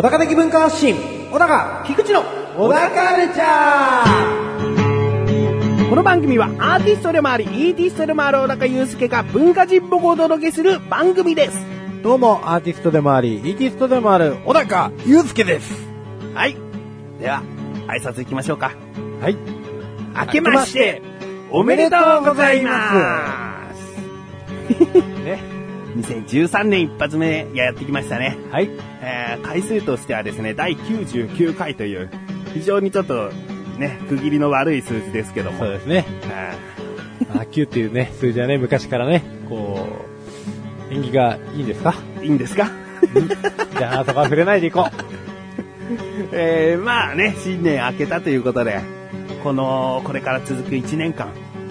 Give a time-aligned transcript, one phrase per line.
[0.00, 0.96] 小高的文化発信、
[1.30, 2.22] 小高菊池の
[2.56, 11.66] 小高カルチャーこの番組はアーティストでもあり、イーティストでもある小高祐介が文化人っぽくお届けする番組です。
[12.02, 15.70] どうも、アーティストでもあり、イーティストでもある小高祐介です。
[16.32, 16.56] はい。
[17.20, 17.42] では、
[17.86, 18.72] 挨拶行きましょうか。
[19.20, 19.36] はい。
[20.16, 21.02] 明けまして、
[21.50, 24.80] おめでとうございます。
[25.22, 25.49] ね。
[25.96, 28.36] 2013年一発目がやってきましたね。
[28.50, 28.70] はい。
[29.02, 32.08] えー、回数としてはですね、第99回という、
[32.54, 33.30] 非常にちょっと、
[33.78, 35.58] ね、区切りの悪い数字ですけども。
[35.58, 36.04] そうですね。
[37.34, 39.86] ああ、9っていうね、数字はね、昔からね、こ
[40.90, 41.94] う、縁起がいいんですか？
[42.18, 42.68] ーいいんですか？
[43.78, 44.92] じゃあ、そこは触れないでいこう。
[46.32, 48.80] えー、まあね、新年明けたということで、
[49.42, 51.28] この、これから続く1年間、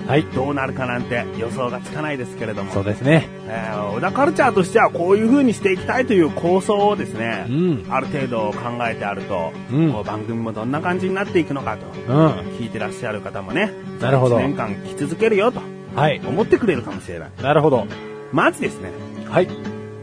[0.09, 0.23] はい。
[0.33, 3.27] どうなるかなんて予想がつかないですけれども、そうですね。
[3.45, 12.29] えー、小田カルチャーとしてはこういう風にしていきたいという構想をですね、うんある程度考えてあると、うん番組もどんな感じになっていくのかと、うん。
[12.57, 15.61] 聞いてらっしゃる方もね、なるほど1年間来続けるよと
[15.95, 16.19] はい。
[16.25, 17.29] 思ってくれるかもしれない。
[17.43, 17.85] なるほど。
[18.31, 18.91] まずですね、
[19.29, 19.47] はい。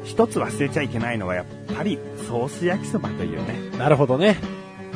[0.04, 1.98] 一つ忘れちゃいけないのはやっぱり
[2.28, 4.36] ソース焼きそばというね、なるほどね。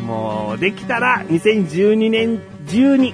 [0.06, 3.12] もうできたら2012年中に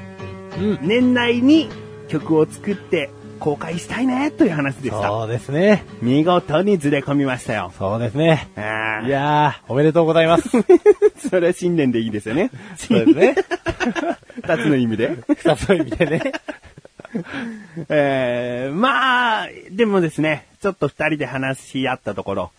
[0.59, 0.79] うん。
[0.83, 1.71] 年内に
[2.09, 5.09] 曲を作って公開したいねという話でした。
[5.09, 5.85] そうですね。
[6.01, 7.73] 見事にずれ込みましたよ。
[7.79, 8.49] そうですね。
[8.57, 10.49] いやー、おめでとうございます。
[11.29, 12.51] それは新年でいいですよね。
[12.77, 13.35] そうですね。
[14.43, 15.17] 二つの意味で。
[15.29, 16.33] 二つの意味でね。
[17.89, 22.51] えー、まあ、でもですね、ちょっと二人で話し合ったところ、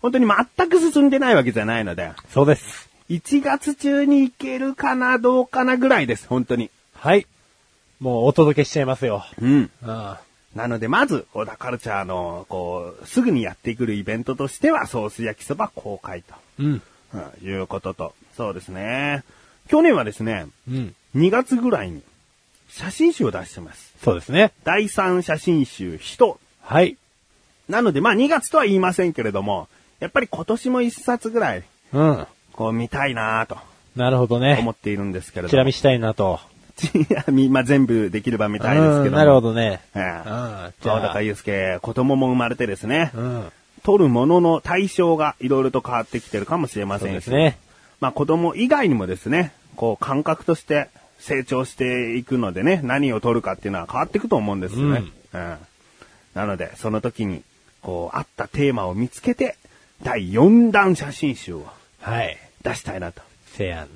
[0.00, 2.88] 本当に全く進んでないわけじゃないので、そうです。
[3.10, 6.70] 1月中に行けるかな、どうかなぐらいです、本当に。
[6.94, 7.26] はい。
[8.02, 9.24] もうお届けしちゃいますよ。
[9.40, 9.70] うん。
[9.84, 10.20] あ
[10.56, 16.82] なので、まず、小田カルチャーの、こう、すぐにやってくるイベントとしては、ソース焼きそば公開と、うん。
[17.14, 19.22] うん、いうことと、そうですね。
[19.68, 20.94] 去年はですね、うん。
[21.14, 22.02] 2月ぐらいに、
[22.68, 23.94] 写真集を出してます。
[24.02, 24.50] そうですね。
[24.64, 26.40] 第3写真集、人。
[26.60, 26.96] はい。
[27.68, 29.68] なので、まあ2月とは言いませんけれども、
[30.00, 32.26] やっぱり今年も一冊ぐらい、うん。
[32.52, 33.56] こう見たいなと
[33.94, 34.68] なるほど思ね。
[34.70, 35.50] っているんですけれども。
[35.50, 36.40] チラ見したいなと。
[36.94, 39.06] いやみまあ全部できれば見たいですけども。
[39.06, 39.80] うんなるほどね。
[39.94, 40.28] ええ。
[40.28, 40.34] う
[40.68, 40.72] ん。
[40.80, 41.22] じ小高ゃあ。
[41.22, 43.52] 祐介、子供も生まれてですね、うん。
[43.82, 47.58] 撮るものの対象がいろいろと変わってきてるかもしれませんし、ですね。
[48.00, 50.88] まあ子供以外にもですね、こう感覚として
[51.18, 55.04] 成長していくのでね、何を撮るかっていうのは変わっていくと思うんですよね。
[55.32, 55.56] うん。
[56.34, 57.42] なので、その時に、
[57.82, 59.56] こう、あったテーマを見つけて、
[60.02, 61.66] 第4弾写真集を
[62.00, 62.36] はい。
[62.62, 63.22] 出したいなと。
[63.46, 63.86] せや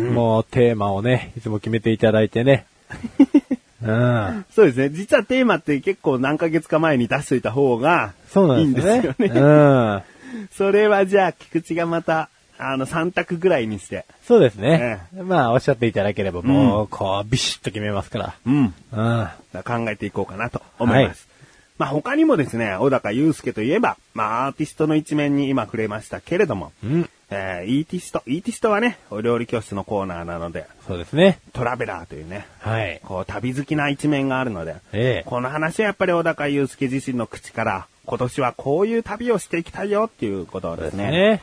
[0.00, 0.10] んな。
[0.12, 2.66] もうテーマをね、いつも決めていただいてね。
[3.82, 4.44] うん。
[4.54, 4.90] そうですね。
[4.90, 9.28] 実はテーマって結構何ヶ月か前に出しといた方がいいんんですよですよね。
[9.28, 9.40] ね。
[9.40, 10.02] うん。
[10.52, 14.04] それはじゃあ、菊池がまた、あの、3択ぐらいにして。
[14.26, 15.00] そうですね。
[15.12, 18.74] まあ、おっしゃっていただければ、もう、こう、ビシッと決めますかうん。
[18.92, 19.34] ら。
[19.64, 21.31] 考えていこうかなと思います。
[21.78, 26.92] まあ他にもですね、小高祐介といえば、まあアーティストの一面に今触れましたけれども、うん。
[26.92, 27.10] うん。
[27.34, 31.40] えー、イーティスト、イーティストはね、お料理教室のコーナーなので、そうですね。
[31.54, 33.00] トラベラーというね、はい。
[33.02, 35.28] こう旅好きな一面があるので、ええ。
[35.28, 41.42] この話はやっぱり小高祐介自身の口から、今年はこういう旅をしていきたいよっていうことをですね、ね。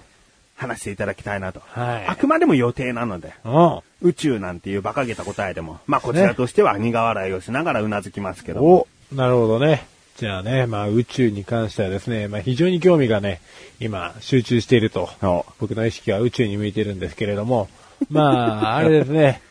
[0.55, 1.61] 話していただきたいなと。
[1.65, 3.79] はいあくまでも予定なので、うん。
[4.01, 9.87] 宇宙なんていう馬鹿げた答えでも、まあこちらとしては苦笑いをしながらうなずきますけども、お、なるほどね。
[10.19, 13.39] じゃあね、まあ宇宙に関してはですね、まあ非常に興味がね、
[13.79, 15.09] 今集中していると。
[15.21, 15.45] お。
[15.61, 17.69] 僕の意識は宇宙に向いてるんですけれども、
[18.09, 19.41] まあ、あれですね。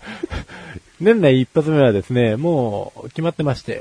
[1.02, 3.78] 年内一発目はですね、もう決まってまして、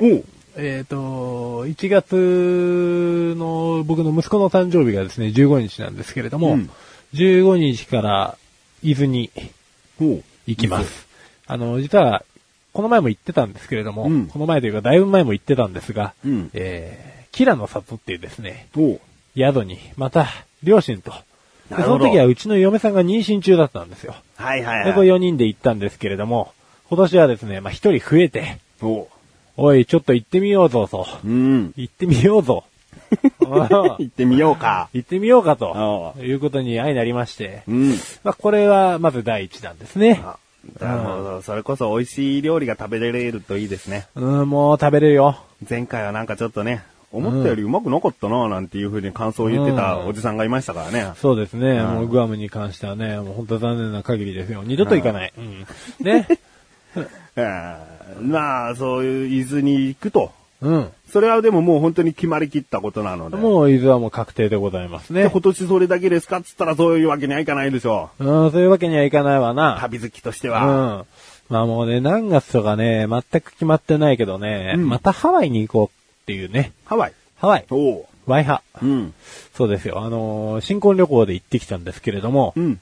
[0.57, 6.69] えっ、と、1月の僕の息子の誕生日がですね、15日なんですけれども、うん。
[7.13, 8.37] 15日から
[8.81, 9.31] 伊豆に
[10.01, 10.21] 行
[10.57, 11.07] きます。
[11.47, 12.25] あの、実は、
[12.73, 18.67] この前も行ってたんですけれども、うんこの前というかだいぶ前も行ってたんですが、うんえー、キラの里っていうですね、
[19.35, 20.27] 宿に、また、
[20.63, 21.13] 両親と、
[21.69, 24.15] でその時はうちの嫁さんが妊娠中だったんですよ。
[24.35, 25.19] はいはいで、これはい。
[25.19, 26.51] 4人で行ったんですけれども、
[26.89, 29.07] 今年はですね、まあ、1人増えて、おう
[29.55, 31.05] おい、ちょっと行ってみようぞと。
[31.23, 31.73] うん。
[31.75, 32.63] 行ってみようぞ。
[33.39, 34.89] 行ってみようか。
[34.93, 36.15] 行ってみようかおと。
[36.23, 37.61] いうことに相なりまして。
[37.67, 37.91] うん。
[38.23, 40.21] まあ、これはまず第一弾ですね。
[40.23, 40.37] あ
[40.79, 41.41] なるほど。
[41.41, 44.07] それこそ美味しい料理が食べれるといいですね。
[44.15, 45.37] うん、もう食べれるよ。
[45.69, 51.11] 前回はなんかちょっとね、思ったよりうまくなかったな、なんていう風に感想を言ってたおじさんがいましたからね。
[51.17, 51.71] そうですね。
[51.71, 54.63] うんもうグアムに関してはね、もう本当残念な限りですよ。
[54.63, 55.33] 二度と行かない。
[55.37, 55.65] うん。
[55.99, 56.27] ね。
[57.35, 60.31] えーまあ、そういう伊豆に行くと。
[60.63, 60.91] うん。
[61.11, 63.35] それはでももう本当に決まりきったことなので。
[63.37, 65.23] もう伊豆はもう確定でございますね。
[65.23, 69.53] で今年それだけですかっつったらそういうわけにはいかないでしょうん、そういうわけにはいかないわう。
[69.53, 69.77] な。
[69.79, 70.53] 旅好きとしてうん。
[70.53, 71.05] は。
[71.49, 75.87] まあもうね、何月とかね、全く決まってないけどね、うんまたハワイに行こう
[76.23, 76.71] っていうね。
[76.85, 77.13] ハワイ。
[77.37, 77.65] ハワイ。
[77.69, 78.05] おう。
[78.25, 78.61] ワイハ。
[78.81, 79.13] うん。
[79.53, 79.99] そうですよ。
[80.01, 82.79] あのー新婚旅行で行ってきたんですけれども、うん。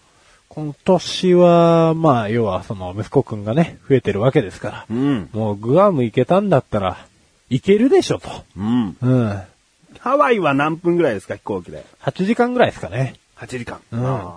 [0.49, 5.29] 今年は、まあ、要はその息子くんがね、増えてるわけですから、うん。
[5.33, 7.05] もうグアム行けたんだったら、
[7.51, 8.29] 行けるでしょと。
[8.57, 8.97] うん。
[9.01, 9.41] うん。
[9.99, 13.15] ハワイは何分ぐらいですか飛行機で？8時間ぐらいですかね。
[13.35, 13.81] 8時間。
[13.91, 14.31] うん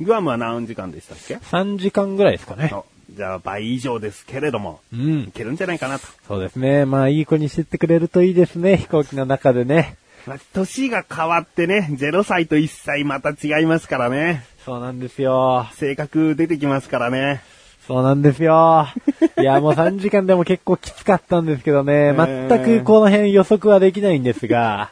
[0.00, 2.70] グアムは何時間でしたっけ？3時間ぐらいですかね。
[2.72, 5.32] おじゃあ倍以上ですけれども、うんい。
[5.34, 6.06] けるんじゃないかなと。
[6.28, 6.84] そうですね。
[6.84, 9.96] まあ、いい子にしてってくれるといいですね、飛行機の中でね。
[10.26, 14.44] まあ年が変わってね、0歳と1歳また違いますからね。
[14.64, 15.66] そうなんですよ。
[15.74, 17.42] 性格出てきますからね。
[17.88, 18.86] そうなんですよ。
[19.40, 22.48] いや、もう3時間でも結構きつかったんですけどね、ー。
[22.48, 24.90] 全くこの辺予測はできないんですが、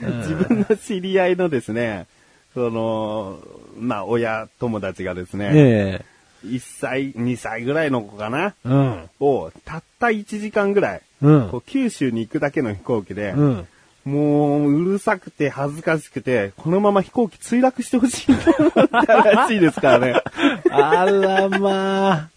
[0.00, 2.06] 自分の知り合いのですね、
[2.52, 3.38] その、
[3.78, 6.00] まあ、親友達がですね、ね
[6.44, 11.48] 1歳、2歳ぐらいの子かなえ、うん、を、たった1時間ぐらい、うん。
[11.48, 13.66] こう、九州に行くだけの飛行機で、うん。
[14.04, 20.22] もう、うるさくて恥ずかしくて、このまま飛行機墜落してほしいと思ったらしいですからね。
[20.70, 22.28] あらまあ。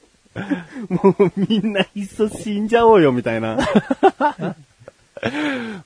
[0.90, 3.58] もうみんないっそ死んじゃおうよ、みたいな。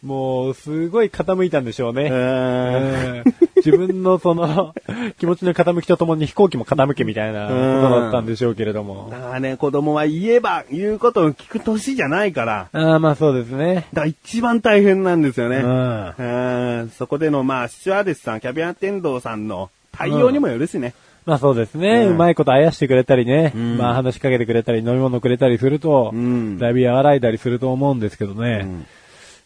[0.03, 2.09] もう、すごい傾いたんでしょうね。
[2.09, 3.23] う
[3.57, 4.73] 自分のその、
[5.17, 9.07] 気持ちの傾きとともに飛行機も傾けみたいなことだったんでしょうけれども。
[9.11, 13.87] だからね、子供は言えば言うことを聞く年じゃないから、ああ、まあそうですね。
[13.93, 15.57] だから一番大変なんですよね。
[15.57, 16.13] うん。
[16.17, 20.93] うんそこでの、まあ、スチュワーデスさん、キャビンアテンドーさんの対応にもよるしね。
[21.27, 22.05] まあそうですね。
[22.05, 23.51] ううんまいことあやしてくれたりね。
[23.55, 28.61] うんまあ話しかけてくれたり、飲み物くれたりすると、うんだいぶ和らいだりすると思うんですけどね。
[28.63, 28.85] うん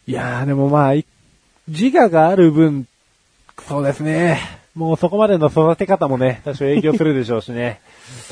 [0.07, 1.05] いやーでもまあ、い
[1.67, 2.87] 自我がある分、
[3.67, 4.39] そうですね。
[4.73, 7.81] もうそこまでの育て方もね、多少影響するでしょうしね。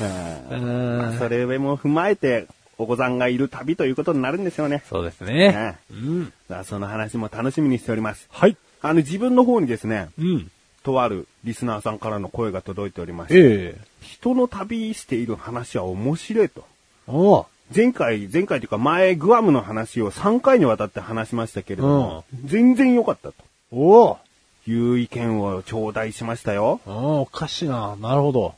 [0.50, 2.46] うんうんそれも踏まえて、
[2.78, 4.82] お子さんがいる旅ということになるんですよね。
[4.88, 5.76] そうですねね。
[5.90, 6.32] うん。
[6.64, 8.26] その話も楽しみにしております。
[8.30, 8.56] はい。
[8.82, 10.50] あの、自分の方にですね、うん。
[10.86, 16.64] とあるリスナーさんからの声が届いておりまして、ええ人の旅している話は面白いと。
[17.08, 23.34] おう前回、前回というか前、グアムの話を3回にわたって話しましたけれども、全然良かったと
[23.72, 26.80] おういう意見を頂戴しましたよ。
[26.86, 27.96] おかしいな。
[28.00, 28.54] なるほど。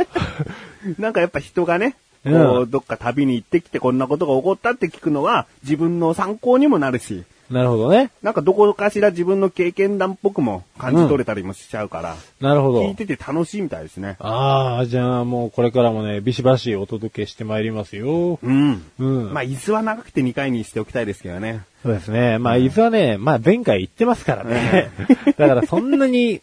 [1.00, 8.10] なんかやっぱ人がね、こうう、どっか旅に行ってきてこんなことが起こったって聞くのは自分の参考にもなるし、なるほどね。
[8.22, 12.94] なんかどこかしら自分の経験談っぽくも感じ取れたりもしちゃうから、なるほど聞い。
[12.96, 14.16] てて楽しいみたいですね。
[14.20, 18.38] ああ、じゃあもうこれからもね、ビシバシお届けしてまいりますよ。
[18.40, 18.84] うん。
[18.98, 19.32] うん。
[19.32, 21.62] まあ、伊豆は長くて2回にしておきたいですけどね。
[21.82, 22.38] そうですね。
[22.38, 24.90] まあ、伊豆はね、まあ前回言ってますからね。
[25.36, 26.40] だからそんなに、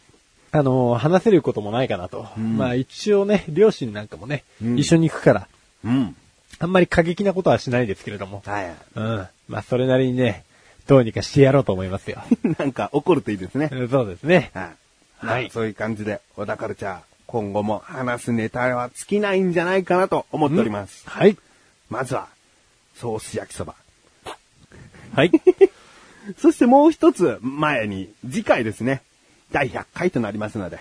[0.51, 2.27] あの、話せることもないかなと。
[2.38, 5.48] んまあ一応ね、両親なんかもね、うん一緒に行くから、
[5.86, 6.15] うん。
[6.60, 8.41] あんまり過激なことはしないですけれども。
[8.46, 8.75] はい。
[8.96, 9.27] うん。
[9.48, 10.43] まあそれなりにね、
[10.88, 12.24] どうにかしてやろうと思いますよ。
[12.58, 13.70] なんか怒るといいですね。
[13.72, 14.51] うんそうですね。
[14.53, 14.74] は
[15.22, 15.25] い。
[15.25, 21.03] はいそういう感じで、小田カルチャー、今後も話すネタは尽きないんじゃないかなと思っております。
[21.10, 21.38] はい。
[21.89, 22.27] まずは、
[22.96, 23.75] ソース焼きそば。
[25.13, 25.32] はい。
[26.39, 29.01] そしてもう一つ前に、次回ですね、
[29.51, 30.79] 第100回となりますので、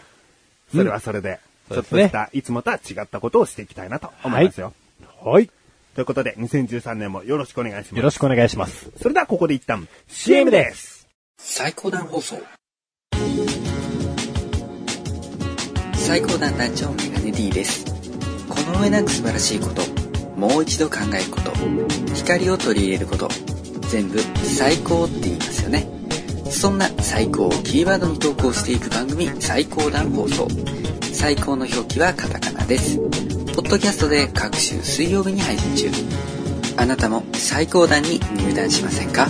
[0.73, 4.73] それはそれで、ちょっとした、いつもとは違ったことをしていきたいなと思いますよ。
[5.25, 5.51] はい。
[5.97, 7.97] ということで、2013年もよろしくお願いします。
[7.97, 8.93] よろしくお願いします。
[9.00, 11.09] それではここで一旦 CM です。
[11.38, 12.37] 最高段放送。
[15.95, 17.87] 最高段団長メガネ D です。
[18.47, 19.81] この上なく素晴らしいこと。
[20.38, 21.50] もう一度考えること。
[22.15, 23.29] 光を取り入れること。
[23.88, 25.88] 全部最高って言いますよね。
[26.50, 30.47] そんな最高をキーワードに投稿していく番組最高段放送。
[31.00, 33.00] 最高の表記はカタカナです
[33.57, 35.89] ポッドキャストで各週水曜日に配信中。
[36.77, 39.29] あなたも最高段に入団しませんか？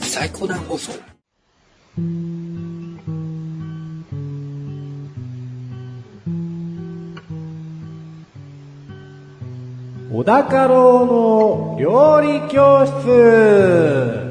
[0.00, 0.92] 最高段放送。
[10.10, 14.23] 小高郎の料理教室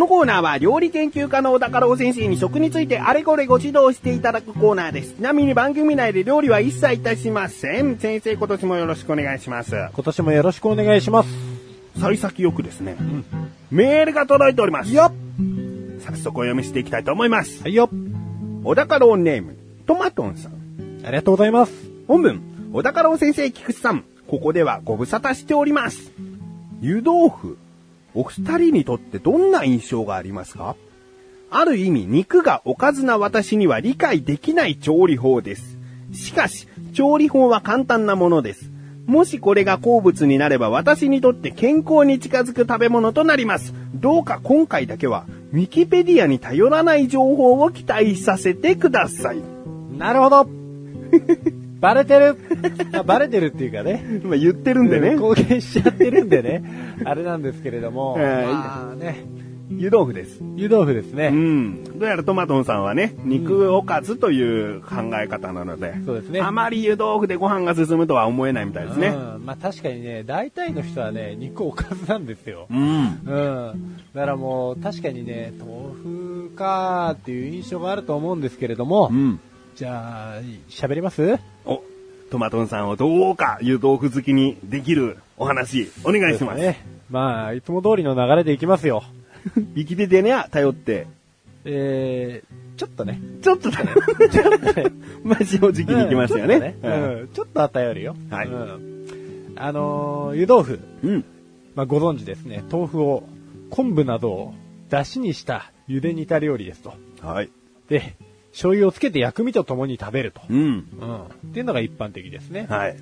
[0.00, 5.14] のココーナーは料理研究家の小田郎先生に食についてあれこれご指導していただくコーナーです。
[5.14, 7.98] ちなみに番組内で料理は一切いたしません。
[7.98, 9.76] 先生今年もよろしくお願いします。
[9.76, 11.28] 今年もよろしくお願いします。
[12.00, 12.96] 幸先よくですね、
[13.70, 14.92] メールが届いております。
[14.92, 15.12] よっ
[16.00, 17.62] 早速お読みしていきたいと思います。
[17.62, 17.90] はいよ
[18.64, 20.52] 小高郎ネーム、トマトンさん。
[21.04, 21.72] ありがとうございます。
[22.08, 22.40] 本文、
[22.72, 24.04] 小高郎先生、菊池さん。
[24.26, 26.10] ここではご無沙汰しております。
[26.80, 27.58] 湯豆腐、
[28.14, 30.76] お二人にとってどんな印象がありますか？
[31.50, 35.78] ある意味、肉がおかずな私には理解できない調理法です。
[36.12, 38.70] しかし、調理法は簡単なものです。
[39.06, 43.74] もしこれが好物になれば私にとって健康に近づく食べ物となります。
[43.94, 49.38] どうか今回だけは、ウィキペディアに頼らない情報を期待させてください。
[49.98, 50.48] なるほど
[51.80, 52.36] バレてる？
[52.92, 54.04] あバレてるっていうかね。
[54.22, 55.16] 今言ってるんでね。
[55.18, 56.62] 公言しちゃってるんでね。
[57.04, 58.16] あれなんですけれども。
[58.18, 59.24] えーまあね。
[59.72, 60.42] 湯豆腐です。
[60.56, 61.30] 湯豆腐ですうね。
[61.30, 61.84] ん。
[61.84, 64.42] どうやらトマトンさんはね、肉おかずとい
[64.76, 69.08] う考え方なので、そうですねあまり湯豆腐でご飯が進むとは思えないみたいですね。
[69.36, 69.46] うん。
[69.46, 72.66] まあ確かにね、大体の人はね、肉おかずなんですよ。
[72.68, 72.78] うん。
[72.80, 73.96] うん。
[74.12, 75.70] だからもう、確かにね、豆
[76.02, 79.38] 腐かーっていう印象があると思うんですけれども、うん。
[79.80, 81.38] じゃあ、喋ります？
[81.64, 81.82] お、
[82.30, 86.60] トマトンさんをどうか湯豆腐好きにできるお話、お願いします。
[86.60, 86.84] ね。
[87.08, 89.02] まあ、いつも通りの流れでいきますよ。
[89.56, 91.06] ウィキペディアには頼って、
[91.64, 93.22] えー、ちょっとね。
[93.40, 94.92] ちょっとだちょっとね。
[95.24, 96.76] まあ正直に行きましたよね。
[96.82, 98.16] うんちょっとねうんちょっと偏るよ。
[98.28, 100.80] はいうんあのー湯豆腐。
[101.04, 101.24] うん。
[101.74, 102.62] まあ、ご存知ですね。
[102.70, 103.22] 豆腐を
[103.70, 104.54] 昆布などを
[104.90, 106.92] 出汁にした茹で煮た料理ですと。
[107.22, 107.48] はい。
[107.88, 108.14] で、
[108.52, 110.40] 醤油をつけて薬味と共に食べると。
[110.48, 110.58] うん。
[110.58, 111.22] うん。
[111.24, 112.66] っていうのが一般的ですね。
[112.68, 112.96] はい。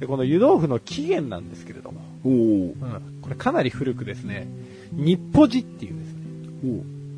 [0.00, 2.00] で、この湯豆腐の起源なんですけれども。
[2.24, 3.20] おーうん。
[3.22, 4.48] これかなり古くですね。
[4.92, 6.20] 日歩寺っていうですね。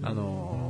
[0.03, 0.61] おーあのー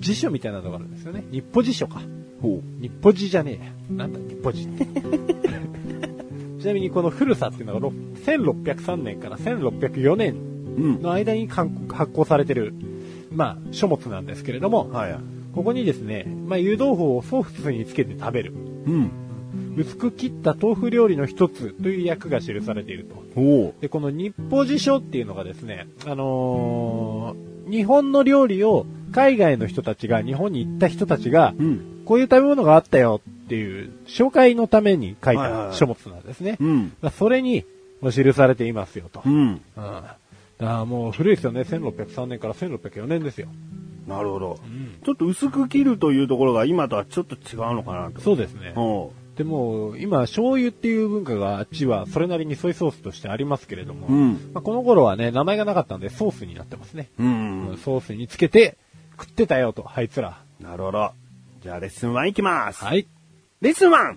[0.00, 1.24] 辞書みたいなのがあるんですよね。
[1.30, 2.00] 日歩辞書か。
[2.40, 3.70] ほ日歩寺じゃねえや。
[3.90, 4.86] なんだ、日歩寺って。
[6.62, 7.92] ちなみにこの古さっていうのがろ
[8.24, 10.50] 1603年から1604年。
[10.78, 12.72] の間に刊発行されてる、
[13.30, 15.18] まあ、書物なんですけれども、はい。
[15.54, 18.52] ここにですね、まあ、湯豆腐をソースにつけて食べる。
[18.52, 18.56] う
[18.90, 19.10] ん。
[19.76, 23.74] 薄く切った豆腐料理の一つという訳が記されていると。
[23.80, 32.02] で、この日報辞書っていうのがですね、あのー日本の料理を海外の人たちが、日本に行った人たちが、うん。
[32.04, 36.56] こういう食べ物があったよっていう紹介のために書いた書物なんですね。
[36.60, 36.92] うん。
[37.00, 37.64] まあそれに
[38.12, 39.22] 記されていますよと。
[39.24, 39.46] ううん。
[39.52, 39.60] ん。
[39.76, 40.16] だか
[40.58, 41.60] らもう古いですよね。
[41.60, 43.46] 1603年から1604年ですよ。
[44.10, 44.58] なるほど。
[44.62, 44.98] うん。
[45.04, 48.20] ちょっと薄く切るというところが今とはちょっと違うのかなと。
[48.20, 48.72] そうですね。
[48.76, 54.12] おでも、今、醤油っていう文化があっちはそれなりにソイソースとしてありますけれども、う。
[54.12, 54.50] うん。
[54.52, 57.08] まあ、この頃はね、名前がなかったんでソースになってますね。
[57.18, 57.78] うん。
[57.82, 58.76] ソースにつけて
[59.18, 60.42] 食ってたよと、あいつら。
[60.60, 61.12] なるほど。
[61.62, 62.84] じゃあレッスン1いきます。
[62.84, 63.06] はい。
[63.60, 64.16] レッスン 1!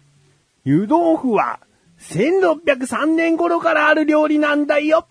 [0.65, 1.59] 湯豆腐は
[1.99, 5.07] 1603年頃からある料理なんだよ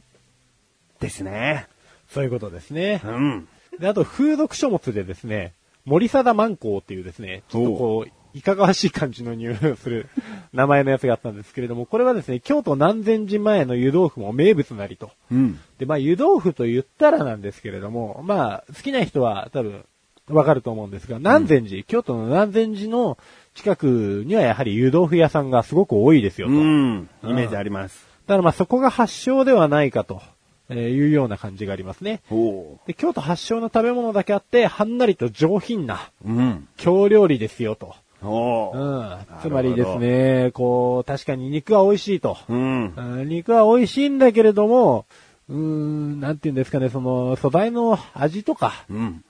[1.00, 1.66] ですね。
[2.08, 3.10] そういうことですねう。
[3.10, 3.48] ん。
[3.80, 5.52] で、あと、風俗書物でですね、
[5.84, 10.08] 森貞万光っていうですね、ちょっとこう、いかがわしい感じの匂いをする
[10.52, 15.10] 名前のやつがあったんですけれども、これはですね、京都南禅寺前の湯豆腐も名物なりと。
[15.30, 15.58] うん。
[15.78, 19.84] で、まあ、湯豆腐と言ったらなんですけれども、まあ、好きな人は多分、
[20.28, 23.18] わかると思うんですが、南禅寺、京都の南禅寺の
[23.54, 26.54] 近くにはやはり湯豆腐屋さんがすごく多いですよと。
[26.54, 27.08] うん。
[27.24, 28.06] イメージあります。
[28.26, 30.22] だからまあそこが発祥ではないかと
[30.72, 32.20] えーいうような感じがありますね。
[32.30, 36.68] おで、京都発祥の食べ物だけあって、はんなりと上品なうん。
[36.76, 37.94] 京料理ですよと。
[38.22, 39.18] おうん。
[39.42, 42.36] つまりですね、こう、確かに肉は美味しいと。
[42.48, 42.94] うん。
[42.94, 45.06] うん肉は美味しいんだけれども、
[45.48, 49.24] うーん、なんて言うんですかね、その、素材の味とか、うん。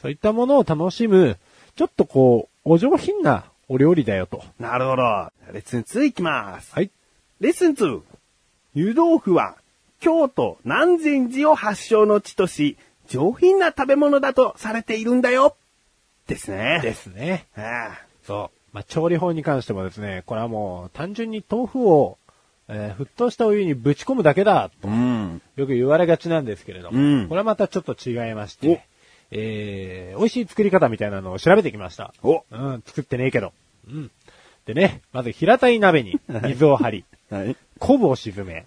[0.00, 1.38] そういったものを楽しむ、
[1.76, 4.42] ちょっとこう、お上品なお料理だよと。
[4.58, 5.02] なるほど。
[5.52, 6.72] レッスン2いきます。
[6.74, 6.90] はい。
[7.40, 8.02] レッスン 2!
[8.74, 9.56] 湯豆腐は、
[10.00, 12.76] 京都南禅寺を発祥の地とし、
[13.08, 15.56] 上品な食べ物だとされているんだよ
[16.26, 16.80] ですね。
[16.82, 17.46] ですね。
[17.56, 18.56] あそう。
[18.72, 22.18] まあ、調理法に関してもですね、これはもう単純に豆腐を、
[22.68, 25.42] えー沸騰したお湯にぶち込むだけだあうん。
[25.56, 28.86] よく言われがちなんですけれども、うんこれはまたちょっと違いまして、
[29.32, 32.14] えー、美味しい作り方みたいなのを調べてきました。
[32.22, 33.52] おうん、作ってねえけど。
[33.88, 34.10] うん。
[34.66, 37.56] でね、まず平たい鍋に水を張り、 はい。
[37.80, 38.66] 昆布を沈め、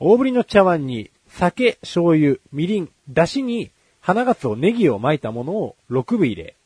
[0.00, 6.56] 大ぶりの茶碗に酒、醤油、みりん、だしに花がつお、ネギを巻いたものを6分入れ、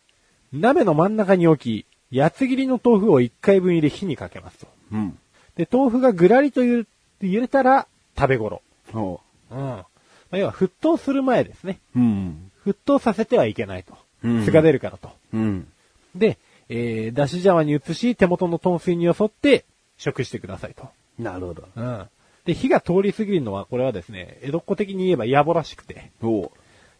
[0.52, 4.68] 鍋の真ん中に置き、八つ切りの豆腐を1回分入れ火にかけますと。
[4.92, 5.18] うん。
[5.56, 6.86] で、豆腐がぐらりとゆ
[7.20, 8.62] 揺れたら食べ頃。
[8.94, 9.58] おうん。
[9.58, 9.86] ま
[10.30, 11.80] あ要は沸騰する前ですね。
[11.96, 12.52] うん。
[12.64, 13.94] 沸騰させてはいけないと。
[14.22, 15.10] うん酢が出るからと。
[15.32, 15.66] うん。
[16.14, 16.38] で、
[16.68, 19.64] えー、だし茶碗に移し、手元の豚水によそって、
[19.98, 20.88] 食してくださいと。
[21.18, 21.68] なるほど。
[21.74, 22.08] うん。
[22.44, 26.50] で、火が通り過ぎるのは、これはですね、江戸っ子的に言えば野暮らしくて、おう。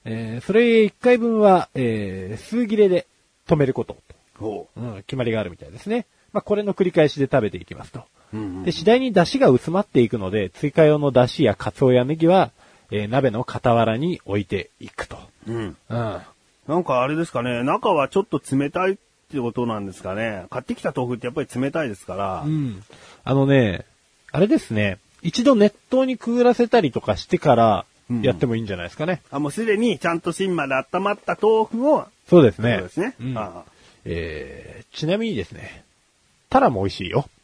[0.05, 3.07] えー、それ1回分は、えー、数切れで
[3.47, 3.97] 止めること
[4.41, 4.67] おう。
[4.77, 6.07] と、うん、決まりがあるみたいですね。
[6.33, 8.05] まあ、これの繰り返しで食べていきますと。
[8.33, 12.51] うんうんで、次第に出汁が薄まっていくので、追加用の出汁やカツオやネギは、
[12.91, 15.19] えー、鍋の傍らに置いていくと。
[15.47, 15.77] うん。
[15.89, 16.21] うん。
[16.67, 18.97] なんかあれですかね、中はちょっと冷たいっ
[19.31, 20.47] てことなんですかね。
[20.51, 22.43] 買ってきた豆腐ってやっぱり冷たいですから。
[22.45, 22.83] うん。
[23.23, 23.85] あのね、
[24.33, 27.87] あれですね、一度熱湯にくぐらせたりとかしてから、
[28.23, 29.23] やってもいいんじゃないですかね。
[29.31, 32.75] あ、もうすでにちゃんと芯まで温まった豆腐を、そうですね。
[32.75, 33.15] そうですね。
[33.21, 33.73] うんああ
[34.05, 35.83] えー、ちなみにですね、
[36.51, 37.27] タラも美味しいよ。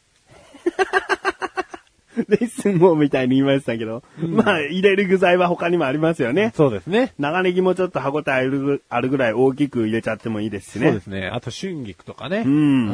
[2.27, 6.51] レッスンもみたいに言いましたけど、まあ入れる具材は他にもありますよね。
[6.55, 7.13] そうですね。
[7.17, 10.87] 長ネギもちょっと歯応えあるぐらい大きく入れちゃってもいいですしね。
[10.87, 11.27] そうですね。
[11.27, 12.43] あと春菊とかね。
[12.45, 12.87] うん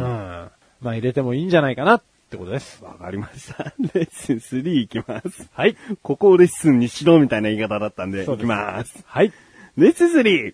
[0.81, 2.83] まあ入れてもいいんじゃないかなってことです。
[2.83, 3.73] わかりました。
[3.93, 5.49] レッスン3いきます。
[5.51, 5.75] はい。
[6.01, 9.03] ここをレッスンにしろみたいな言い方だったんで、いきます。
[9.05, 9.31] はい。
[9.77, 10.53] レッスン 3!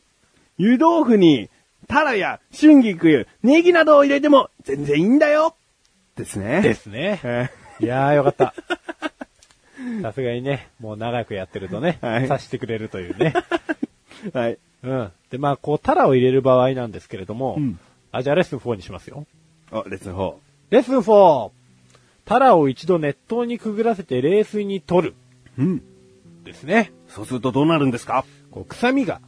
[0.58, 1.50] 湯豆腐に、
[1.88, 5.56] タラや春菊、ネギなどを入れても全然いいんだよ
[6.16, 6.62] ですね。。
[6.62, 7.20] ですすね。
[7.24, 7.50] え
[7.80, 8.54] いやーよかった。
[10.02, 13.34] さすがにね、もう長くやってるとね、はい刺してくれるというね。
[14.32, 14.58] ー はい。
[14.84, 15.12] うん。
[15.30, 17.80] で、まあ、こう、タラを入れる場合なんですけれども、うん
[18.14, 19.26] あ、じゃあレッスン4にしますよ。
[19.72, 20.34] あ、レッスン4。
[20.70, 21.52] レッスン 4!
[22.26, 25.16] タラを一度熱湯にくぐらせて冷水に取る。
[25.58, 25.82] うん。
[26.44, 26.92] ですね。
[27.08, 28.26] そうするとどうなるんですか？
[28.52, 29.22] こう、臭みが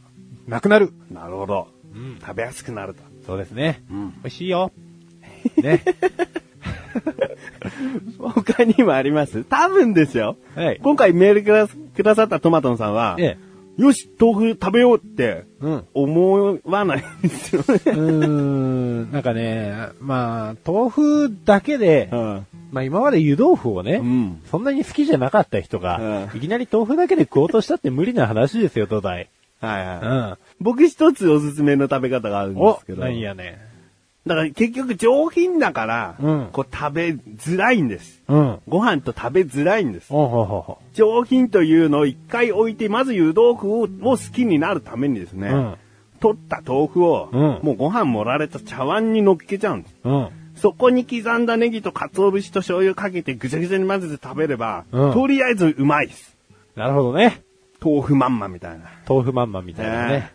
[0.46, 0.92] なくなる。
[1.10, 1.68] なるほど。
[1.94, 2.18] うん。
[2.20, 3.02] 食べやすくなると。
[3.26, 3.82] そうですね。
[3.90, 4.10] うん。
[4.10, 4.72] 美味しいよ。
[5.58, 5.82] ね。
[8.18, 9.44] 他にもあります？
[9.44, 10.36] 多分ですよ。
[10.54, 10.80] はい。
[10.82, 11.42] 今回メール
[11.94, 13.36] くださったトマトンさんは、え
[13.78, 13.82] え。
[13.82, 15.84] よし、豆腐食べようってうん。
[15.92, 17.66] 思わないんですよね。
[17.68, 22.46] うーん、なんかね、まあ、豆腐だけで、うん。
[22.76, 29.30] まあ今まで湯豆腐をね、うんそんなに好きじゃなかった人が、うんいきなり豆腐だけで食おうとしたって無理な話ですよ、土台。
[29.62, 29.98] はいはい。
[30.00, 30.38] うん。
[30.60, 33.00] 僕一つおすすめの食べ方があるんでおすけ、ど。
[33.02, 33.58] 何やね。
[34.26, 37.08] だから結局上品だから、うんこう食べ
[37.38, 38.22] づらいんです。
[38.28, 38.58] うん。
[38.68, 40.08] ご飯と食べづらいんです。
[40.10, 40.78] おほほほ。
[40.92, 45.74] 上品というのを一回置いて、まず湯豆腐をを好きになるためにですね、うん。
[46.20, 49.94] 取った豆腐を、うんもうご飯盛られた茶碗に乗っけちゃうんです。
[50.56, 50.60] うん。
[50.60, 56.36] そこに刻んだネギと鰹節と醤油かけてぐちゃぐちゃに混ぜて食べれば、うんとりあえずうまいです。
[56.74, 57.42] なるほどね。
[57.80, 58.86] 豆腐まんまみたいな。
[59.08, 60.32] 豆腐まんまみたいなねね。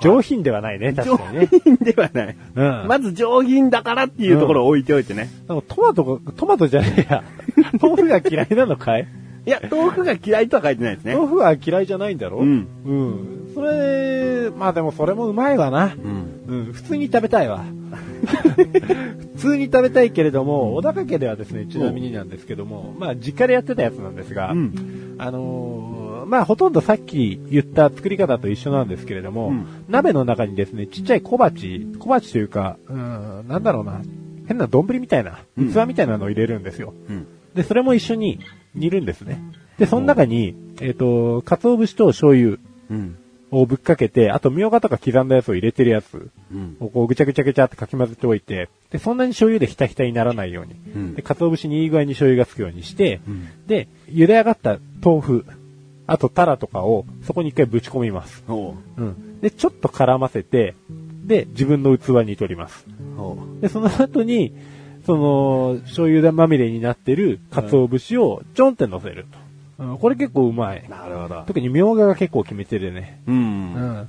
[0.00, 1.48] 上品ではないね、確かにね。
[1.50, 2.36] 上品ではない。
[2.56, 2.88] うん。
[2.88, 5.30] まず上品だからっていうところを置いておいてね。
[5.48, 7.24] なんかトマトが、トマトじゃねえや。
[7.80, 9.06] 豆腐が嫌いなのかい？
[9.46, 11.14] いや、豆腐が嫌いとは書いてないですね。
[11.14, 12.38] 豆腐は嫌いじゃないんだろ？
[12.38, 12.66] うん。
[12.84, 13.52] うん。
[13.54, 15.94] それ、まあでもそれもうまいわな。
[16.48, 16.66] うん。
[16.66, 17.64] うん、普通に食べたいわ。
[19.36, 34.00] 普通に食べたいけれども、小高家ではですね、ちなみになんですけども、まあ実家でやってたやつなんですが、うんあのーまあほとんどさっき言った作り方と一緒なんですけれども、うん鍋の中にですね、ちっちゃい小鉢、小鉢というか、うん、なんだろうな、
[34.46, 36.94] 変な丼みたいな、うん器みたいなのを入れるんですよ。
[37.08, 37.26] うん。
[37.54, 38.40] で、それも一緒に
[38.74, 39.40] 煮るんですね。
[39.78, 42.58] で、その中に、えっ、と、鰹節と醤油
[42.90, 43.16] うん。
[43.60, 46.76] をぶっかけて、あと、みょうがとか刻んだやつを入れてるやつうん。
[46.80, 50.74] をこうぐちゃぐちゃぐちゃってかき混ぜておいて、で、そんなに醤油でひたひたにならないように。
[50.94, 55.44] うんで、鰹節にいい具合に醤油がつくようにして、うんで、茹で上がった豆腐、
[56.06, 58.44] あとタラとかをそこに一回ぶち込みます。
[58.48, 58.74] おう。
[58.96, 59.40] うん。
[59.40, 60.74] で、ちょっと絡ませて、
[61.24, 62.86] で、自分の器に取ります。
[63.60, 64.54] で、その後に、
[65.06, 69.43] その、醤油まみれになってる鰹節をちょんって乗せると。
[69.78, 70.84] うん、これ結構うまい。
[70.88, 71.42] なるほど。
[71.46, 73.20] 特にみょうがが結構決めてるね。
[73.26, 73.32] う。
[73.32, 74.08] うんん。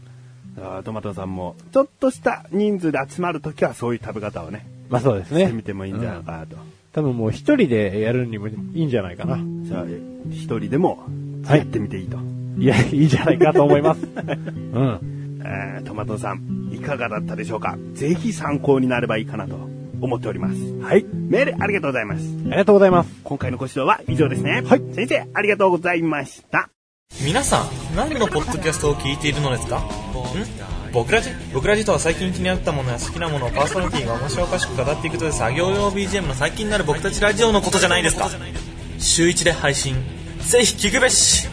[0.58, 5.64] あートマトさんも、ちょっとした人数で集まるときはそういう食べ方をね、まあそうですねしてみ。
[5.64, 6.56] てもいいんじゃないかなと。
[6.94, 9.38] 多分もう一人でやるにもいいんじゃないかな。
[9.64, 9.86] じゃあ、
[10.30, 11.04] 一人でも、
[11.46, 12.18] はいやってみていいと。
[12.58, 14.06] いや、いいんじゃないかと思います。
[14.16, 15.42] うん。
[15.44, 17.78] えートマトさん、いかがだったでしょうか？
[17.94, 19.58] ぜひ参考になればいいかなと
[20.02, 20.56] 思っております。
[20.82, 21.06] はい。
[21.14, 22.24] メールありがとうございます。
[22.48, 23.10] ありがとうございます。
[23.24, 24.62] 今回のご指導は以上ですね。
[24.66, 26.70] はい先生、ありがとうございました。
[27.24, 29.78] 皆さん、何のポッドキャストを聞いているのですか？
[29.80, 29.82] ん？
[30.92, 38.30] 僕らじ僕らじとは最近気になったものや好きなものをパーソナリティが面白おかしく語っていくという作業用 BGM の最近になる僕たちラジオのことじゃないですか
[38.98, 39.96] 週一で配信。
[40.40, 41.48] ぜひ聞くべし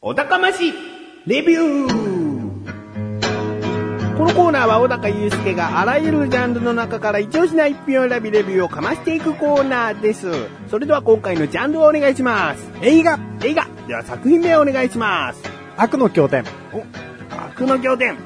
[0.00, 0.72] お高まし、
[1.26, 2.15] レビュー
[4.36, 10.30] コーナーは小高祐介があらゆるジャンルの中から一押しな一品を選びレビューをかましていくコーナーです。
[10.68, 12.70] それでは今回のジャンルをお願いします。
[12.82, 15.42] 映画映画では作品名をお願いします。
[15.78, 16.44] 悪の経典。
[17.30, 18.18] 悪の経典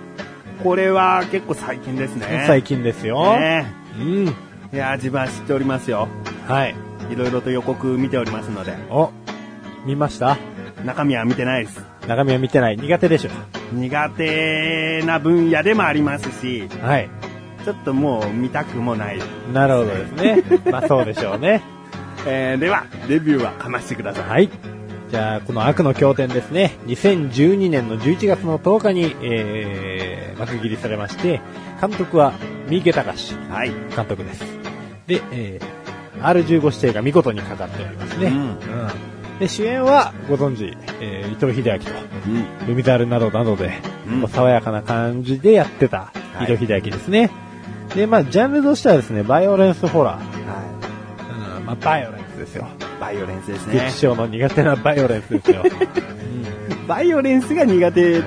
[0.65, 2.45] これは結構最近ですね。
[2.45, 3.39] 最近ですよ。
[3.39, 4.27] ねうん。
[4.27, 4.33] い
[4.73, 6.09] や、自分は知っておりますよ。
[6.49, 6.75] はい。
[7.11, 9.11] いろいろと予告見ておりますので、お、
[9.87, 10.37] 見ました？
[10.85, 11.81] 中身は見てないです。
[12.11, 12.77] 中身は見てない。
[12.77, 13.31] 苦手でしょ。
[13.73, 17.09] 苦手な分野でもありますし、はい。
[17.65, 19.21] ちょっともう見たくもない。
[19.53, 20.43] なるほどですね。
[20.73, 21.63] まあそうでしょうね。
[22.27, 24.29] えー、では、レビューはかましてください。
[24.29, 24.51] はい。
[25.09, 26.73] じゃあ、この悪の経典ですね。
[26.89, 31.41] 2012年の11月の10日に、えー、幕切りされまして、
[31.81, 32.33] 監督は
[32.69, 33.71] 三池隆はい。
[33.95, 34.45] 監督です。
[35.07, 38.27] で、えー、R15 指定が見事にかかっておりますね。
[38.27, 41.91] うんで、主演はご存知、えー、伊藤英明と、
[42.67, 42.73] うん。
[42.75, 43.73] 海猿などなどで、
[44.09, 47.31] うん爽やかな感じでやってたはい伊藤英明ですね。
[47.95, 50.23] で、まあ、ジャンルとしてはですね、バイオレンスホラー。
[50.23, 52.69] はうん、まあ、バイオレンスですよ。
[52.79, 53.01] い。
[53.01, 54.01] バイオレンスですね劇。
[54.07, 55.65] 場の苦手なバイオレンスですよ。
[56.87, 58.21] バイオレンスが苦手、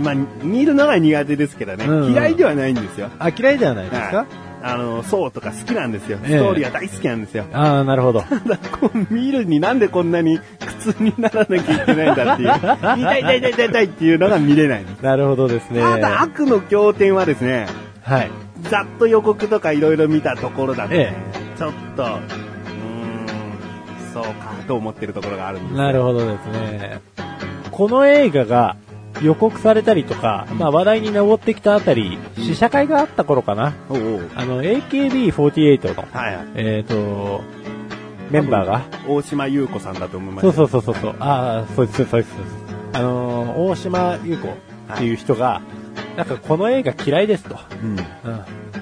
[0.00, 3.08] まあ、見るのが苦手ですけどね、うん嫌いではないんですよ。
[3.18, 4.16] あ、嫌いではないですか？
[4.18, 4.26] はい
[4.62, 6.18] あの、そうとか好きなんですよ。
[6.22, 7.44] ええストーリーは大好きなんですよ。
[7.52, 8.20] ああ、なるほど。
[8.28, 14.84] ただ、こう見るになんでこんなに苦痛にならなきゃいけないんだっていう、痛い痛い痛い痛い痛いっていうのが見れない。
[15.02, 15.80] なるほどですね。
[15.80, 17.66] ただ、悪の経典はですね、
[18.02, 18.30] はい。
[18.62, 21.12] ざっと予告とかいろいろ見たところだと、え
[21.56, 22.20] ちょっと、うーん、
[24.12, 24.30] そうか、
[24.66, 25.78] と思ってるところがあるんです。
[25.78, 27.00] なるほどですね。
[27.70, 28.76] この映画が
[29.22, 33.74] 予告されたりとか、まあ話題に上ってきたあたり、試写会があった頃かな。
[33.88, 36.46] おうおうあの、AKB48 の、はいはい。
[36.54, 37.42] えっ、と、
[38.30, 40.52] メンバーが、大島優子さんだと思います。
[40.52, 42.60] そうそうそうそうそう、ああ、そうです、そうです、そうです。
[42.92, 45.60] あのー大島優子っていう人が、
[46.16, 47.56] なんかこの映画嫌いですと。
[47.82, 47.96] うん。
[47.96, 48.04] うん。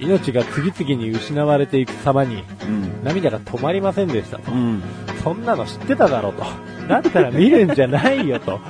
[0.00, 3.04] 命が次々に失われていく様に、うん。
[3.04, 4.52] 涙が止まりませんでしたと。
[4.52, 4.82] うん。
[5.22, 6.44] そんなの知ってただろうと。
[6.88, 8.60] だったら見るんじゃないよと、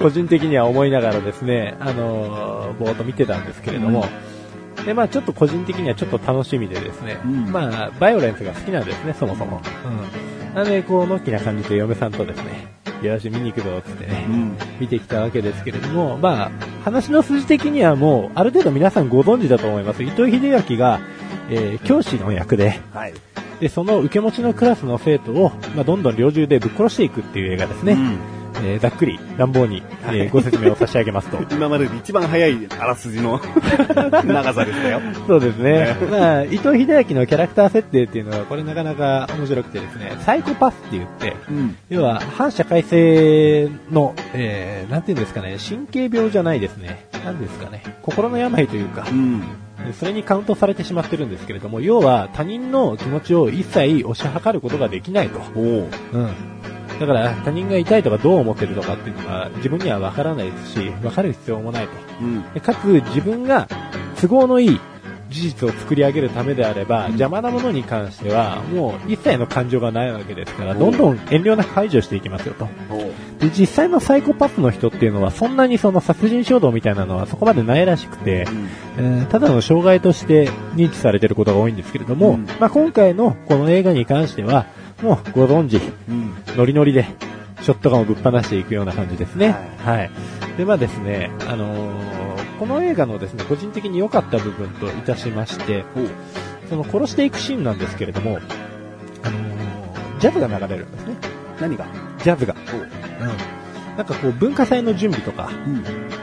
[0.00, 4.06] 個人的には思いながらですね、あのーぼーっと見てたんですけれども、
[4.86, 9.60] で、まあちょっと個人的にはちょっと楽しみでですね、うんまあバイオレンスが好きなんですね、そもそも。
[9.86, 10.54] うん。
[10.54, 12.68] なので、こう、のっきな感じで嫁さんとですね、
[13.02, 14.56] よし、見に行くぞ、つってね、うん。
[14.78, 16.50] 見てきたわけですけれども、まあ、
[16.84, 20.02] 話の筋的にはもう、ある程度皆さんご存知だと思います。
[20.04, 21.00] 伊藤英明が、
[21.50, 23.14] えー教師の役で、はい。
[23.60, 27.92] で、その受け持ちのクラスの生徒を、まあ、どんどん猟銃でぶっ殺していくっていう映画ですね。
[27.92, 31.38] うんえーざっくり、乱暴に、えーはいご説明を差し上げますと。
[31.54, 33.40] 今までで一番早いあらすじの
[34.24, 35.00] 長さでしたよ。
[35.26, 35.96] そうですね。
[36.10, 41.76] まあ、伊藤英明のキャラクター設定っていうのは、これなかなか面白くてですね、サイコパスって言って、うん。
[41.88, 47.06] 要は、反社会性の、えー、なんていうんですかね、神経病じゃないですね。
[47.24, 49.42] なんですかね、心の病というかう、ん。
[49.92, 55.40] それにカウントされてしまってるんですけれども、要は他人の気持ちを一切推し量ることができないと。
[55.54, 55.88] うん。
[57.00, 61.92] だから他人が痛いとかどう思ってるとかっていうのは自分にはわからないですし、わかる必要もないと。
[62.20, 62.52] うん。
[62.52, 63.68] でかつ自分が
[64.20, 64.80] 都合のいい
[65.34, 72.68] 事実を作り上げるためであれば、邪魔なものに関してはもう一切の感情がないわけですから、どんどん遠慮なく排除していきますよと。
[72.90, 72.98] お
[73.40, 78.46] で、実際のサイコパスの人っていうのはそんなにその殺人衝動みたいなのはそこまでないらしくて、
[78.96, 84.66] えーただの障害として認知されていることが多いんですけれども、うんまあ今回のこの映画に関しては、
[85.02, 86.34] もうご存知、うん。
[86.56, 87.06] ノリノリで、
[87.62, 89.54] ショットガンをぶっ放していくような感じですね。
[89.84, 90.10] はい。
[90.56, 92.24] で、まあですね、あのー
[92.58, 95.84] この映画のですね、個人的に良かった部分といたしまして、
[96.68, 98.38] その殺していくシーンなんですけれども、
[99.24, 101.16] あのージャズが流れるんですね。
[101.60, 101.86] 何が？
[102.22, 102.54] ジャズが。
[102.54, 103.96] うん。
[103.96, 105.50] なんかこう、文化祭の準備とか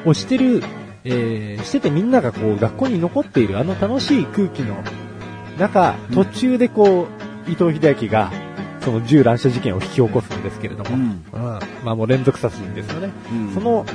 [0.06, 0.10] うん。
[0.10, 0.64] をしてる、
[1.04, 4.78] えー、しててみんながこう、学校に残っているあの楽しい空気の
[5.60, 7.08] 中、途中でこ
[7.48, 8.32] う、伊藤英明が、
[8.82, 13.12] その銃乱射事件を引き起こすんですけれども、うんうんまあもう連続殺人ですよね。
[13.32, 13.86] うんその、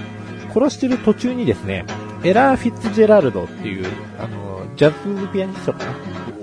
[0.55, 1.85] 殺してる途中にですね、
[2.22, 3.87] エラー・フィッツジェラルドっていう、
[4.18, 5.92] あの、ジャズピアニストかな？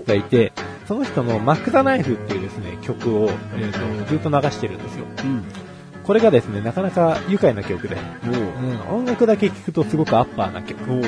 [0.06, 0.52] がいて、
[0.88, 5.06] その人のマック・ザ・ナイフっていうですね、曲を、えーとずっと流してるんですよ。
[5.24, 5.44] うん。
[6.04, 7.96] これがですね、なかなか愉快な曲で、
[8.28, 10.92] おうん、音楽だけ聴くとすごくアッパーな曲。
[10.92, 11.04] おうん。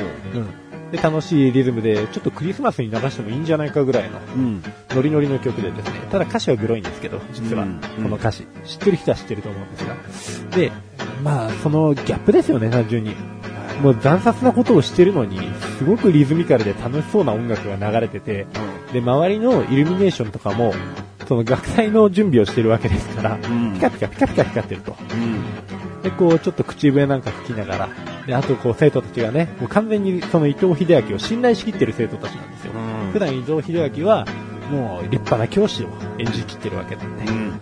[0.92, 4.62] で、楽しいリズムで、ちょっとクリスマスに流してもいいんじゃないかぐらいのうん。
[4.90, 8.46] ノリノリの曲でですね、ただ歌詞はグロいんですけど、実は、うんこの歌詞。
[8.64, 10.56] 知ってる人は知ってると思うんですが。
[10.56, 10.72] で、
[11.22, 13.14] まあ、そのギャップですよね、単純に。
[13.82, 15.38] もう残殺なことをしてるのに、
[15.78, 18.46] すごくリズミカルで楽しそうな音楽が流れてて、
[18.92, 20.72] で、周りのイルミネーションとかも、
[21.28, 24.96] その学祭の準備をしてるわけですから、んピカピカピカピカ光ってると。
[25.12, 26.02] うん。
[26.02, 27.88] で、こう、ちょっと口笛なんか吹きながら、
[28.26, 32.72] で、あとこう、生徒たちがね、もう完全にその伊藤英明を信頼しきってる生徒たちなんですよ。
[32.72, 34.26] うん普段伊藤英明は、
[34.70, 37.24] もう立派な教師を演じきってるわけなんで。
[37.24, 37.60] うん。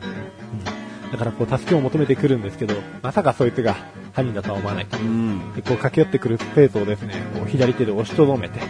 [1.13, 3.77] だからこう、助けを求めてくるんですけど、まさかそいつが、
[4.15, 4.97] 犯人だとは思わないと。
[4.99, 5.53] うん。
[5.55, 8.61] で、こう駆け寄ってくる生徒をですね、こう左手で押しとどめて、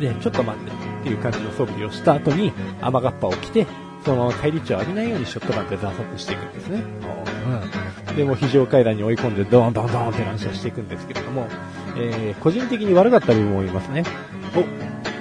[0.00, 0.74] で、ちょっと待ってっ
[1.04, 3.66] ていう感じの素振りをした後に、雨がっぱを着て、
[4.04, 6.82] そのまま返り血を浴びないようにショットガンで挫殺していくんですね。
[8.08, 8.16] うん。
[8.16, 11.46] で、もう非常階段に追い込んで、ドーンドーンドーンって乱射していくんですけれども、
[11.96, 14.04] えー、個人的に悪かった部分もいますね。
[14.56, 14.64] お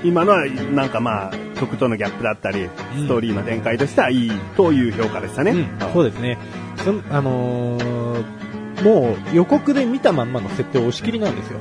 [0.06, 5.52] 今のは、なんかまあ、曲とのギャップだったり、うんストーリーの展開としてはいいという評価でしたね。
[5.52, 6.38] うん、そうですね。
[6.84, 8.48] そんあのー
[8.84, 11.60] もう予告で見たまんまの設定を押し切りなんですよ。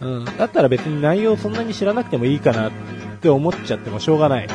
[0.00, 0.24] うん。
[0.24, 2.72] だったら別に内容そんなに知らなくてもいいかなっ
[3.20, 4.48] て思っちゃってもしょうがない。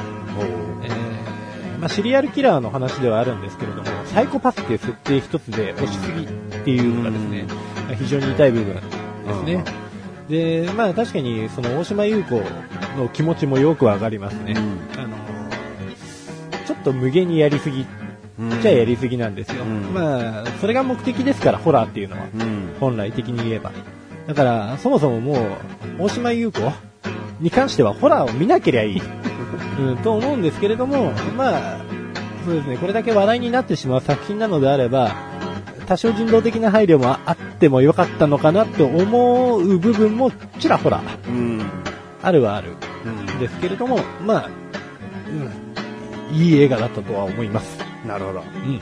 [1.84, 6.28] まあ、シリアルキラーの話ではあるんですけれども、サイコパスっていう設定一つで押しすぎっ
[6.64, 7.46] ていうのがですね、
[7.98, 9.66] 非常に痛い部分ですね。
[10.30, 12.42] で、まあ確かにその大島優子
[12.98, 14.56] の気持ちもよくわかりますね。
[14.98, 15.18] あの
[16.66, 17.86] ちょっと無限にやりすぎ
[18.40, 19.64] うんじゃやりすぎなんですよ。
[19.64, 22.24] うんまあ、それが目的ですから、ホラーっていうのは。
[22.34, 22.76] うん。
[22.80, 23.74] 本来的に言えば。
[24.26, 25.34] だから、そもそもも
[26.00, 26.62] う、大島優子
[27.42, 29.02] に関してはホラーを見なければいい、
[29.80, 31.78] うん、と思うんですけれども、まあ、
[32.46, 35.16] そうですね、これだけ話題になってしまう作品なのであれば、
[35.86, 41.62] 多少人道的な配慮もあってもよかったのかなと思う部分もちらほらうん。
[42.22, 44.50] あるはあるうんんですけれども、まあ、
[46.32, 47.80] うん、いい映画だったとは思います。
[48.08, 48.40] なるほど。
[48.40, 48.80] うん、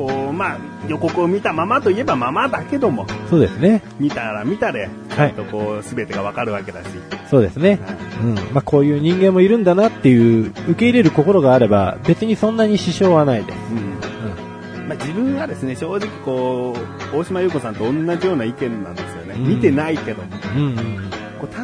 [0.00, 0.58] こう、まあ、
[0.88, 3.82] 予告を見たままといえばままだけども、そうですね。
[3.98, 6.86] 見たら見たで、ちゃはいんとこう、すべてがわかるわけだし。
[7.28, 7.78] そうですね。
[8.22, 8.34] うん。
[8.34, 13.58] まあ、こういう人間もいるんだなっていう、受け入れる心があれば、別にそんなに支障はないです。
[13.72, 14.88] うん。
[14.88, 16.74] まあ、自分はですね、正直こ
[17.12, 19.34] う、大島優子さんと同じような意見なんですよね。
[19.34, 20.28] うん見てないけども。
[20.56, 20.62] うん。
[20.62, 21.09] うん。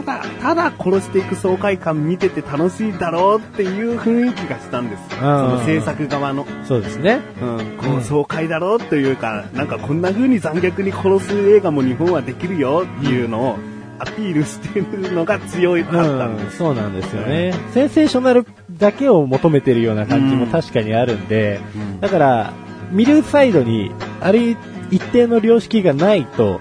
[0.07, 5.03] だ、ただ殺していく爽快感見てて楽しいだろうっていう雰囲気がしたんです。
[5.19, 6.47] その制作側の。
[6.65, 7.21] そうですね。
[7.43, 13.59] うん、こうんう爽快だろうというか、なんかこんな風に残虐に殺す映画も日本はできるよっていうのを
[13.99, 16.59] アピールしてるのが強いかったんうん、です。
[16.59, 17.53] そうなんですよね。
[17.73, 18.47] センセーショナル
[18.79, 22.53] だけを求めてるような感じも確かにあるんで、うんだから、
[22.93, 23.91] 見るサイドに、
[24.21, 24.57] ある
[24.91, 26.61] 一定の良識がないと、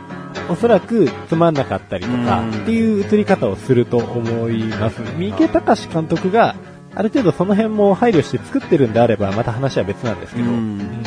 [0.49, 4.99] おそらくつまんなかったりとか、うんっていう映り方をすると思います。
[5.17, 6.55] 三池隆監督が、
[6.95, 11.03] ある程度その辺も配慮して作ってるんであれば、また話は別なんですけど、うんうん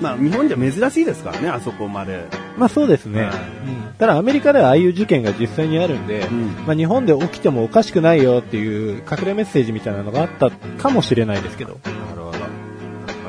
[0.00, 2.26] まあ日本じゃ珍しいですからね、あそこまで。
[2.58, 3.22] まあそうですね。
[3.22, 11.80] はいうんただアメリカではああいう事件が実際にあるんで、うんまあ日本で起きてもおかしくないよっていう隠れメッセージみたいなのがあったかもしれないですけど。
[11.82, 12.26] なるほど。
[12.26, 12.40] わか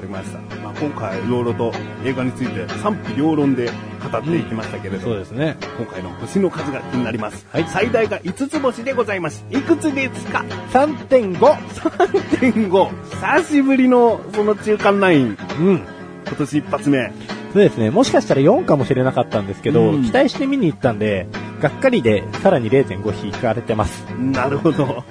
[0.02, 0.57] りました。
[0.82, 3.70] まあ今回、いろいろと映画について賛否両論で
[4.12, 5.58] 語っていきましたけれど、そうですね。
[5.78, 7.46] 今回の星の数が気になります。
[7.52, 9.46] はい最大が5つ星でございます。
[9.50, 11.38] いくつですか？3.5!
[11.40, 12.90] 3.5。
[13.10, 15.38] 久しぶりのその中間ライン。
[15.60, 15.82] うん。
[16.28, 17.12] 今年一発目。
[17.54, 17.90] そうですね。
[17.90, 21.28] もしかしたら4かもしれなかったんですけど、うん期待して見に行ったんで、
[21.62, 24.04] がっかりでさらに0.5引かれてます。
[24.14, 25.04] なるほど。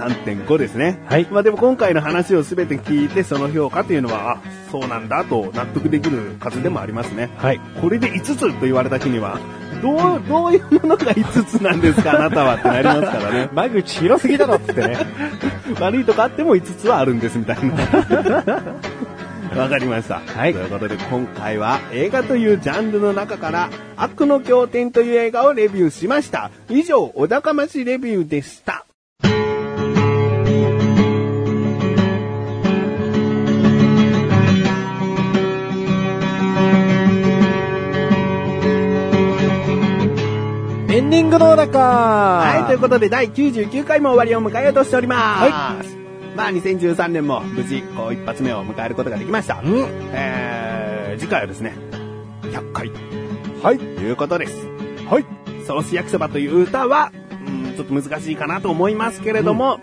[0.00, 0.98] 3.5ですね。
[1.06, 7.30] はいまあでも今回の話を全て聞いてその評価というのは、あ、そうなんだと納得できる数でもありますね。
[7.36, 7.60] はい。
[7.80, 9.38] これで5つと言われた日には、
[9.82, 13.48] どう、どういうものが5つなんですか、あなたはってなりますからね。
[13.54, 14.96] 間口広すぎだろってね。
[15.80, 17.74] 悪いとこあっても5つはあるんですみたいな。
[19.56, 20.20] わかりました。
[20.24, 26.50] はいということで今回は映画というジャンルの中から悪の経典という映画をレビューしました。
[26.68, 28.86] 以上、お高ましレビューでした。
[41.10, 45.96] ンディングの中はい、ということで第99回も終わりを迎えようとしております。
[46.36, 49.60] まあ2013年も無事、こう一発目を迎えることができました。
[49.60, 49.88] うん。
[50.12, 51.74] えー、次回はですね、
[52.42, 52.92] 100回
[53.60, 53.78] はい。
[53.78, 54.64] ということです。
[55.08, 55.26] はい。
[55.66, 57.10] ソース焼きそばという歌は、
[57.44, 59.80] うん、ちょっと難しいかなと思いますけれども、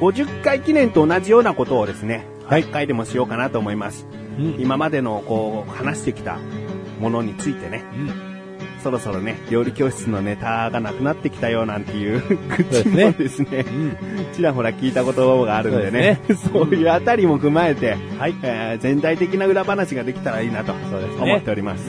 [0.00, 4.06] 50回記念と同じようなことをですね、はい100回でもしようかなと思います。
[4.38, 4.56] うん。
[4.58, 6.38] 今までのこう、話してきた
[7.00, 8.29] ものについてね、うん
[8.82, 12.22] そろそろね、料理教室のネタがなくなってきたよなんていう
[12.56, 13.64] 愚痴もですね。
[14.34, 16.20] ちらほら聞いたことがあるんでね、
[16.52, 18.34] そういうあたりも踏まえて、はい。
[18.42, 20.72] えー全体的な裏話ができたらいいなと
[21.20, 21.84] 思っております。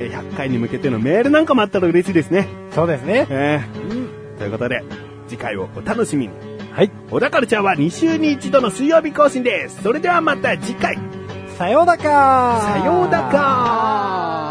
[0.00, 2.48] えー100回に向けてのメールなんかもあったら嬉しいですね。
[2.72, 3.26] そうですね。
[3.30, 3.60] え
[3.90, 3.98] うん。
[4.36, 4.82] ーということで、
[5.28, 6.32] 次回をお楽しみに。
[6.72, 6.90] はい。
[7.10, 9.80] 小田カルチャーは2週に1度の水曜日更新です。
[9.82, 10.98] それではまた次回。
[11.56, 14.43] さようだかさようだか